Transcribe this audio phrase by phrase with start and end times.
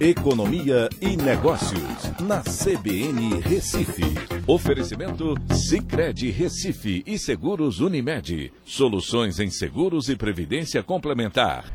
[0.00, 4.02] Economia e Negócios, na CBN Recife.
[4.46, 8.50] Oferecimento Cicred Recife e Seguros Unimed.
[8.64, 11.70] Soluções em seguros e previdência complementar.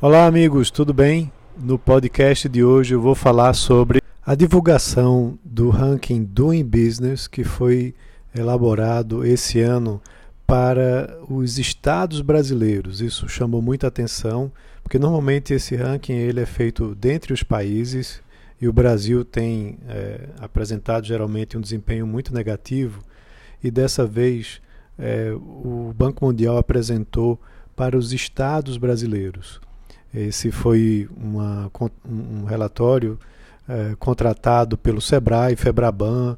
[0.00, 1.30] Olá, amigos, tudo bem?
[1.54, 7.44] No podcast de hoje eu vou falar sobre a divulgação do ranking Doing Business que
[7.44, 7.94] foi
[8.34, 10.00] elaborado esse ano
[10.50, 13.00] para os estados brasileiros.
[13.00, 14.50] Isso chamou muita atenção,
[14.82, 18.20] porque normalmente esse ranking ele é feito dentre os países
[18.60, 23.00] e o Brasil tem é, apresentado geralmente um desempenho muito negativo
[23.62, 24.60] e dessa vez
[24.98, 27.40] é, o Banco Mundial apresentou
[27.76, 29.60] para os estados brasileiros.
[30.12, 31.70] Esse foi uma,
[32.04, 33.16] um relatório
[33.68, 36.36] é, contratado pelo SEBRAE, FEBRABAN,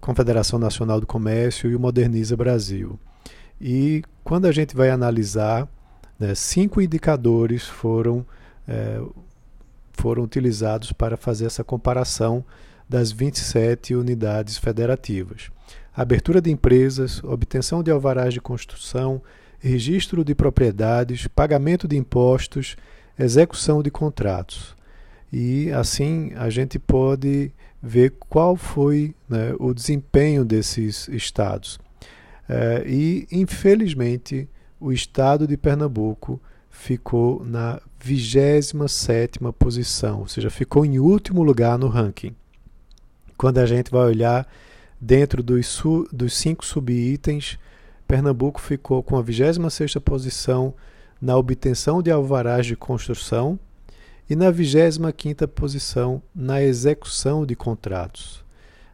[0.00, 2.98] Confederação Nacional do Comércio e o Moderniza Brasil.
[3.60, 5.68] E quando a gente vai analisar,
[6.18, 8.24] né, cinco indicadores foram,
[8.66, 9.00] é,
[9.92, 12.44] foram utilizados para fazer essa comparação
[12.88, 15.50] das 27 unidades federativas.
[15.94, 19.20] Abertura de empresas, obtenção de alvarás de construção,
[19.58, 22.76] registro de propriedades, pagamento de impostos,
[23.18, 24.76] execução de contratos.
[25.32, 31.78] E assim a gente pode ver qual foi né, o desempenho desses estados.
[32.48, 34.48] É, e, infelizmente,
[34.80, 41.88] o estado de Pernambuco ficou na 27 posição, ou seja, ficou em último lugar no
[41.88, 42.34] ranking.
[43.36, 44.48] Quando a gente vai olhar
[45.00, 45.82] dentro dos,
[46.12, 47.58] dos cinco subitens,
[48.06, 50.74] Pernambuco ficou com a 26 posição
[51.20, 53.58] na obtenção de alvarás de construção
[54.30, 58.44] e na 25 posição na execução de contratos.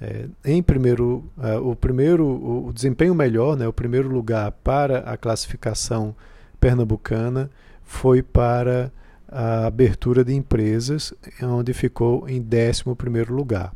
[0.00, 5.16] É, em primeiro, é, o primeiro, o, desempenho melhor, né, o primeiro lugar para a
[5.16, 6.14] classificação
[6.60, 7.50] pernambucana
[7.82, 8.92] foi para
[9.28, 13.74] a abertura de empresas, onde ficou em 11 primeiro lugar.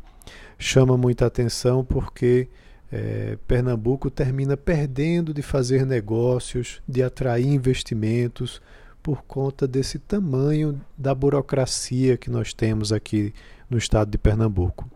[0.57, 2.47] Chama muita atenção porque
[2.91, 8.61] é, Pernambuco termina perdendo de fazer negócios, de atrair investimentos
[9.01, 13.33] por conta desse tamanho da burocracia que nós temos aqui
[13.69, 14.87] no estado de Pernambuco.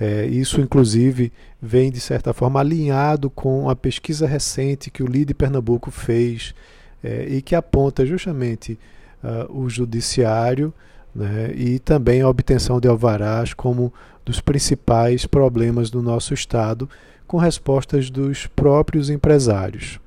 [0.00, 1.30] É, isso, inclusive,
[1.60, 6.54] vem, de certa forma, alinhado com a pesquisa recente que o LIDE Pernambuco fez
[7.04, 8.78] é, e que aponta justamente
[9.22, 10.72] uh, o judiciário
[11.14, 13.92] né, e também a obtenção de alvarás como
[14.24, 16.88] dos principais problemas do nosso Estado,
[17.26, 20.00] com respostas dos próprios empresários.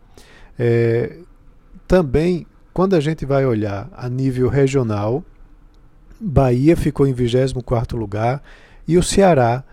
[0.57, 1.17] É,
[1.87, 5.23] também, quando a gente vai olhar a nível regional,
[6.19, 8.41] Bahia ficou em 24º lugar
[8.87, 9.63] e o Ceará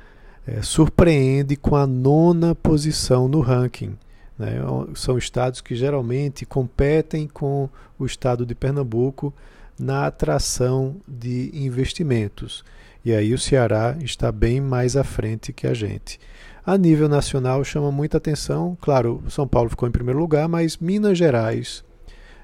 [0.46, 3.96] é, surpreende com a nona posição no ranking.
[4.38, 4.54] Né?
[4.94, 7.68] São estados que geralmente competem com
[7.98, 9.32] o estado de Pernambuco
[9.78, 12.64] na atração de investimentos.
[13.04, 16.18] E aí o Ceará está bem mais à frente que a gente.
[16.64, 21.16] A nível nacional chama muita atenção, claro, São Paulo ficou em primeiro lugar, mas Minas
[21.16, 21.82] Gerais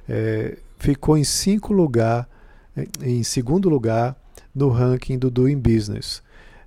[0.08, 2.26] é, ficou em cinco lugar,
[3.02, 4.16] em segundo lugar
[4.54, 6.22] no ranking do Doing Business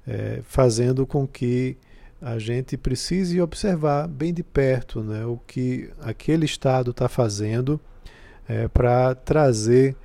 [0.07, 1.77] é, fazendo com que
[2.21, 7.79] a gente precise observar bem de perto né, o que aquele Estado está fazendo
[8.47, 9.95] é, para trazer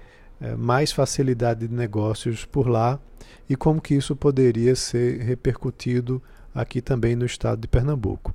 [0.41, 3.01] é, mais facilidade de negócios por lá
[3.49, 6.23] e como que isso poderia ser repercutido
[6.55, 8.35] aqui também no estado de Pernambuco.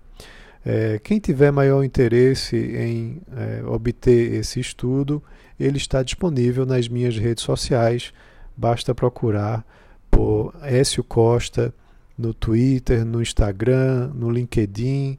[0.66, 5.24] É, quem tiver maior interesse em é, obter esse estudo,
[5.60, 8.14] ele está disponível nas minhas redes sociais,
[8.58, 9.66] basta procurar
[10.10, 11.74] por Écio Costa
[12.18, 15.18] no Twitter, no Instagram, no LinkedIn,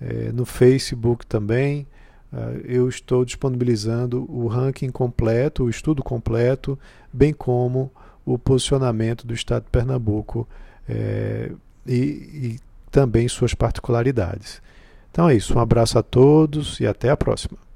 [0.00, 1.86] eh, no Facebook também.
[2.32, 6.78] Uh, eu estou disponibilizando o ranking completo, o estudo completo,
[7.12, 7.90] bem como
[8.24, 10.48] o posicionamento do Estado de Pernambuco
[10.88, 11.50] eh,
[11.84, 14.62] e, e também suas particularidades.
[15.10, 17.69] Então é isso, um abraço a todos e até a próxima.